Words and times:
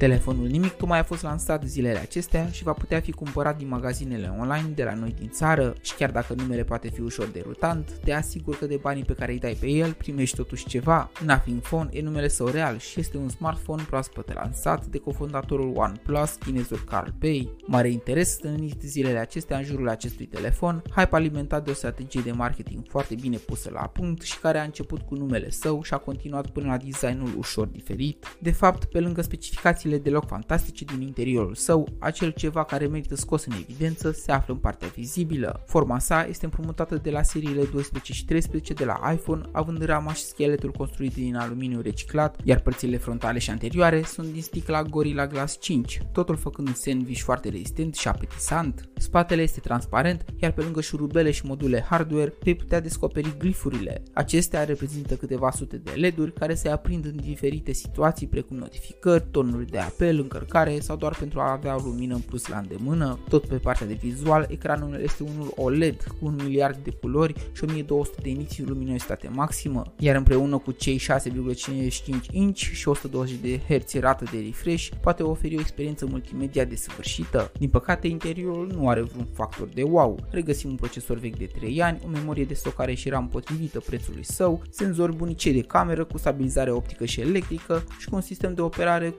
Telefonul 0.00 0.46
nimic 0.46 0.72
tocmai 0.72 0.98
a 0.98 1.02
fost 1.02 1.22
lansat 1.22 1.64
zilele 1.64 1.98
acestea 1.98 2.50
și 2.50 2.62
va 2.62 2.72
putea 2.72 3.00
fi 3.00 3.12
cumpărat 3.12 3.56
din 3.56 3.68
magazinele 3.68 4.34
online 4.38 4.72
de 4.74 4.84
la 4.84 4.94
noi 4.94 5.14
din 5.18 5.28
țară 5.28 5.74
și 5.80 5.94
chiar 5.94 6.10
dacă 6.10 6.34
numele 6.36 6.64
poate 6.64 6.88
fi 6.88 7.00
ușor 7.00 7.26
derutant, 7.26 7.90
te 8.04 8.12
asigur 8.12 8.58
că 8.58 8.66
de 8.66 8.78
banii 8.82 9.04
pe 9.04 9.12
care 9.12 9.32
îi 9.32 9.38
dai 9.38 9.56
pe 9.60 9.66
el 9.66 9.92
primești 9.92 10.36
totuși 10.36 10.66
ceva. 10.66 11.10
Nothing 11.24 11.60
Phone 11.60 11.88
e 11.92 12.02
numele 12.02 12.28
său 12.28 12.46
real 12.46 12.78
și 12.78 13.00
este 13.00 13.16
un 13.16 13.28
smartphone 13.28 13.82
proaspăt 13.82 14.34
lansat 14.34 14.86
de 14.86 14.98
cofondatorul 14.98 15.72
OnePlus, 15.76 16.34
chinezul 16.34 16.82
Carl 16.86 17.10
Pei. 17.18 17.50
Mare 17.66 17.90
interes 17.90 18.30
stănit 18.30 18.82
zilele 18.82 19.18
acestea 19.18 19.56
în 19.56 19.64
jurul 19.64 19.88
acestui 19.88 20.26
telefon, 20.26 20.82
hype 20.96 21.16
alimentat 21.16 21.64
de 21.64 21.70
o 21.70 21.74
strategie 21.74 22.20
de 22.20 22.32
marketing 22.32 22.84
foarte 22.88 23.14
bine 23.14 23.36
pusă 23.36 23.70
la 23.72 23.86
punct 23.86 24.22
și 24.22 24.38
care 24.38 24.58
a 24.58 24.62
început 24.62 25.00
cu 25.00 25.14
numele 25.14 25.50
său 25.50 25.82
și 25.82 25.94
a 25.94 25.98
continuat 25.98 26.46
până 26.46 26.66
la 26.66 26.76
designul 26.76 27.34
ușor 27.38 27.66
diferit. 27.66 28.36
De 28.38 28.50
fapt, 28.50 28.84
pe 28.84 29.00
lângă 29.00 29.22
specificațiile 29.22 29.88
deloc 29.98 30.26
fantastice 30.26 30.84
din 30.84 31.00
interiorul 31.00 31.54
său, 31.54 31.88
acel 31.98 32.30
ceva 32.30 32.64
care 32.64 32.86
merită 32.86 33.16
scos 33.16 33.44
în 33.44 33.52
evidență 33.52 34.10
se 34.10 34.32
află 34.32 34.54
în 34.54 34.60
partea 34.60 34.88
vizibilă. 34.88 35.62
Forma 35.66 35.98
sa 35.98 36.26
este 36.28 36.44
împrumutată 36.44 36.96
de 36.96 37.10
la 37.10 37.22
seriile 37.22 37.64
12 37.64 38.12
și 38.12 38.24
13 38.24 38.72
de 38.72 38.84
la 38.84 39.12
iPhone, 39.12 39.42
având 39.52 39.84
rama 39.84 40.12
și 40.12 40.22
scheletul 40.22 40.70
construit 40.70 41.14
din 41.14 41.36
aluminiu 41.36 41.80
reciclat, 41.80 42.40
iar 42.44 42.60
părțile 42.60 42.96
frontale 42.96 43.38
și 43.38 43.50
anterioare 43.50 44.02
sunt 44.02 44.32
din 44.32 44.42
sticla 44.42 44.82
Gorilla 44.82 45.26
Glass 45.26 45.60
5, 45.60 46.02
totul 46.12 46.36
făcând 46.36 46.68
un 46.68 46.74
sandwich 46.74 47.20
foarte 47.20 47.48
rezistent 47.48 47.94
și 47.94 48.08
apetisant. 48.08 48.88
Spatele 48.96 49.42
este 49.42 49.60
transparent, 49.60 50.24
iar 50.36 50.52
pe 50.52 50.62
lângă 50.62 50.80
șurubele 50.80 51.30
și 51.30 51.46
module 51.46 51.84
hardware 51.88 52.34
vei 52.42 52.54
putea 52.54 52.80
descoperi 52.80 53.34
glifurile. 53.38 54.02
Acestea 54.14 54.64
reprezintă 54.64 55.14
câteva 55.14 55.50
sute 55.50 55.76
de 55.76 55.90
LED-uri 55.90 56.32
care 56.32 56.54
se 56.54 56.68
aprind 56.68 57.04
în 57.04 57.16
diferite 57.16 57.72
situații 57.72 58.26
precum 58.26 58.56
notificări, 58.56 59.26
tonuri 59.30 59.70
de 59.70 59.78
apel, 59.80 60.18
încărcare 60.18 60.80
sau 60.80 60.96
doar 60.96 61.16
pentru 61.18 61.40
a 61.40 61.52
avea 61.52 61.76
o 61.76 61.82
lumină 61.84 62.14
în 62.14 62.20
plus 62.20 62.46
la 62.46 62.58
îndemână. 62.58 63.18
Tot 63.28 63.46
pe 63.46 63.56
partea 63.56 63.86
de 63.86 63.98
vizual, 64.00 64.46
ecranul 64.50 65.00
este 65.02 65.22
unul 65.22 65.52
OLED 65.56 66.02
cu 66.02 66.26
un 66.26 66.38
miliard 66.44 66.76
de 66.84 66.90
culori 66.90 67.34
și 67.52 67.64
1200 67.64 68.20
de 68.22 68.28
iniții 68.28 68.64
luminositate 68.64 69.28
maximă, 69.32 69.92
iar 69.98 70.16
împreună 70.16 70.58
cu 70.58 70.70
cei 70.70 70.98
6,55 70.98 71.04
inch 72.30 72.58
și 72.58 72.88
120 72.88 73.36
de 73.36 73.60
Hz 73.68 73.92
rată 73.92 74.24
de 74.32 74.38
refresh 74.44 74.88
poate 75.00 75.22
oferi 75.22 75.56
o 75.56 75.60
experiență 75.60 76.06
multimedia 76.06 76.64
desăvârșită. 76.64 77.52
Din 77.58 77.68
păcate, 77.68 78.06
interiorul 78.06 78.72
nu 78.74 78.88
are 78.88 79.02
vreun 79.02 79.26
factor 79.32 79.68
de 79.74 79.82
wow. 79.82 80.18
Regăsim 80.30 80.70
un 80.70 80.76
procesor 80.76 81.18
vechi 81.18 81.38
de 81.38 81.50
3 81.58 81.82
ani, 81.82 82.00
o 82.04 82.08
memorie 82.08 82.44
de 82.44 82.54
stocare 82.54 82.94
și 82.94 83.08
RAM 83.08 83.28
potrivită 83.28 83.80
prețului 83.80 84.24
său, 84.24 84.62
senzori 84.70 85.16
bunicei 85.16 85.52
de 85.52 85.60
cameră 85.60 86.04
cu 86.04 86.18
stabilizare 86.18 86.70
optică 86.70 87.04
și 87.04 87.20
electrică 87.20 87.84
și 87.98 88.08
cu 88.08 88.14
un 88.14 88.20
sistem 88.20 88.54
de 88.54 88.60
operare 88.60 89.14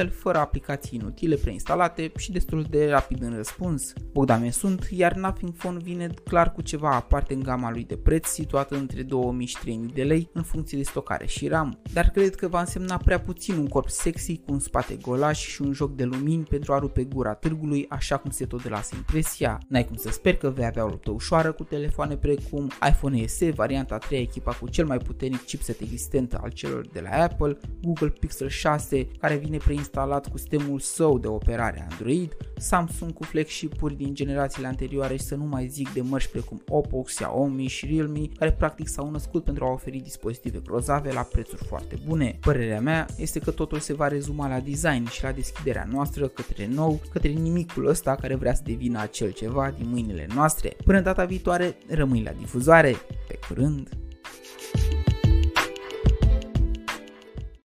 curățel 0.00 0.20
fără 0.22 0.38
aplicații 0.38 0.98
inutile 1.02 1.36
preinstalate 1.36 2.12
și 2.16 2.32
destul 2.32 2.66
de 2.70 2.88
rapid 2.88 3.22
în 3.22 3.36
răspuns. 3.36 3.92
Bogdame 4.12 4.50
sunt, 4.50 4.88
iar 4.90 5.14
Nothing 5.14 5.52
Phone 5.52 5.78
vine 5.82 6.10
clar 6.24 6.52
cu 6.52 6.62
ceva 6.62 6.94
aparte 6.94 7.34
în 7.34 7.42
gama 7.42 7.70
lui 7.70 7.84
de 7.84 7.96
preț, 7.96 8.28
situată 8.28 8.76
între 8.76 9.02
2000 9.02 9.46
și 9.46 9.58
3000 9.58 9.92
de 9.92 10.02
lei 10.02 10.30
în 10.32 10.42
funcție 10.42 10.78
de 10.78 10.84
stocare 10.84 11.26
și 11.26 11.48
RAM. 11.48 11.80
Dar 11.92 12.08
cred 12.08 12.34
că 12.34 12.48
va 12.48 12.60
însemna 12.60 12.96
prea 12.96 13.20
puțin 13.20 13.54
un 13.54 13.66
corp 13.66 13.88
sexy 13.88 14.36
cu 14.36 14.52
un 14.52 14.58
spate 14.58 14.94
golaș 14.94 15.46
și 15.46 15.62
un 15.62 15.72
joc 15.72 15.94
de 15.94 16.04
lumini 16.04 16.42
pentru 16.42 16.72
a 16.72 16.78
rupe 16.78 17.04
gura 17.04 17.34
târgului, 17.34 17.86
așa 17.88 18.16
cum 18.16 18.30
se 18.30 18.46
tot 18.46 18.68
lasă 18.68 18.94
impresia. 18.96 19.58
N-ai 19.68 19.84
cum 19.84 19.96
să 19.96 20.10
sper 20.10 20.36
că 20.36 20.50
vei 20.50 20.64
avea 20.64 20.84
o 20.84 20.88
luptă 20.88 21.10
ușoară 21.10 21.52
cu 21.52 21.62
telefoane 21.62 22.16
precum 22.16 22.70
iPhone 22.88 23.26
SE, 23.26 23.50
varianta 23.50 23.98
3 23.98 24.20
echipa 24.20 24.52
cu 24.52 24.68
cel 24.68 24.86
mai 24.86 24.98
puternic 24.98 25.44
chipset 25.44 25.80
existent 25.80 26.34
al 26.34 26.50
celor 26.50 26.86
de 26.86 27.00
la 27.00 27.22
Apple, 27.22 27.58
Google 27.82 28.08
Pixel 28.08 28.48
6 28.48 29.08
care 29.18 29.36
vine 29.36 29.56
preinstalat 29.56 29.89
cu 30.30 30.38
sistemul 30.38 30.78
său 30.78 31.18
de 31.18 31.26
operare 31.26 31.86
Android, 31.90 32.36
Samsung 32.56 33.12
cu 33.12 33.22
flagship-uri 33.22 33.94
din 33.94 34.14
generațiile 34.14 34.66
anterioare 34.66 35.16
și 35.16 35.22
să 35.22 35.34
nu 35.34 35.44
mai 35.44 35.66
zic 35.66 35.92
de 35.92 36.00
mărci 36.00 36.26
precum 36.26 36.62
Oppo, 36.68 37.02
Xiaomi 37.02 37.66
și 37.66 37.86
Realme 37.86 38.20
care 38.38 38.52
practic 38.52 38.88
s-au 38.88 39.10
născut 39.10 39.44
pentru 39.44 39.64
a 39.64 39.72
oferi 39.72 39.98
dispozitive 39.98 40.60
grozave 40.64 41.12
la 41.12 41.20
prețuri 41.20 41.64
foarte 41.64 41.98
bune. 42.06 42.38
Părerea 42.40 42.80
mea 42.80 43.06
este 43.16 43.38
că 43.38 43.50
totul 43.50 43.78
se 43.78 43.94
va 43.94 44.08
rezuma 44.08 44.48
la 44.48 44.60
design 44.60 45.08
și 45.08 45.22
la 45.22 45.32
deschiderea 45.32 45.88
noastră 45.92 46.28
către 46.28 46.66
nou, 46.66 47.00
către 47.12 47.28
nimicul 47.28 47.86
ăsta 47.86 48.14
care 48.14 48.34
vrea 48.34 48.54
să 48.54 48.62
devină 48.64 49.00
acel 49.00 49.30
ceva 49.30 49.74
din 49.78 49.88
mâinile 49.88 50.26
noastre. 50.34 50.76
Până 50.84 51.00
data 51.00 51.24
viitoare, 51.24 51.76
rămâi 51.88 52.22
la 52.22 52.32
difuzoare. 52.32 52.96
Pe 53.28 53.38
curând! 53.48 53.99